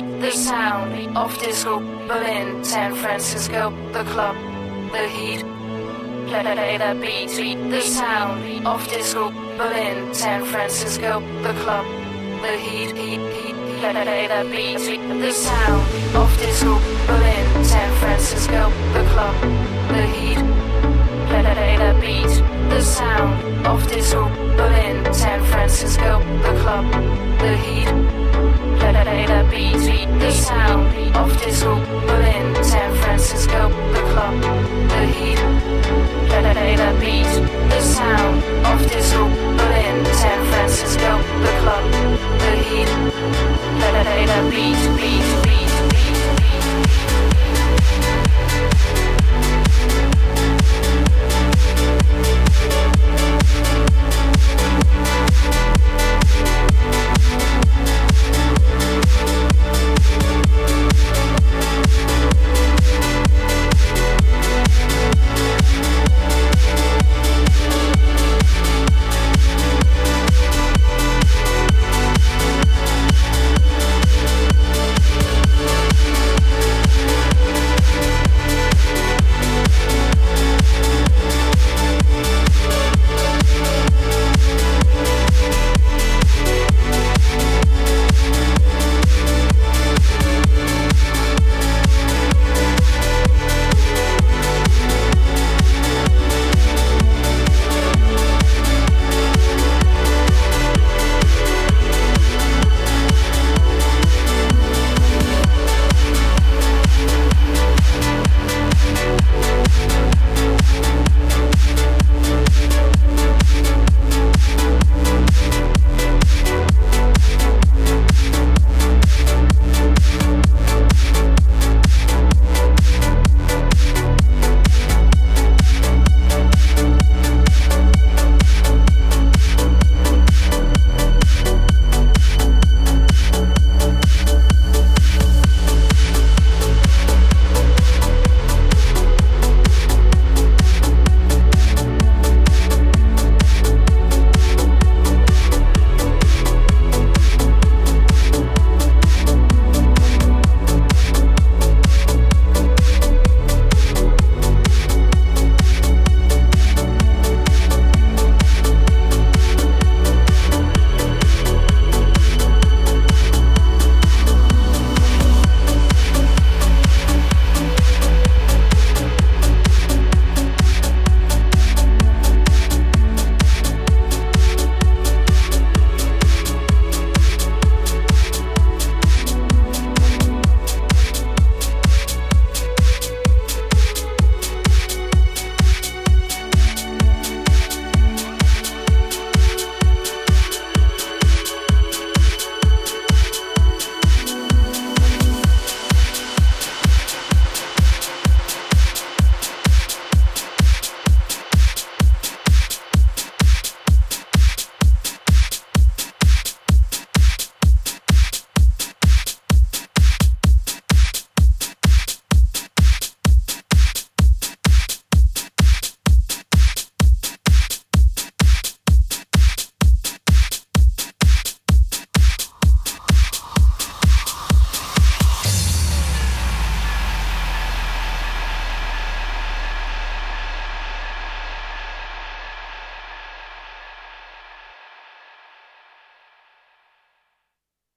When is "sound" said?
0.30-1.16, 7.82-8.66, 15.32-16.16, 22.82-23.66, 30.30-30.86, 37.80-38.36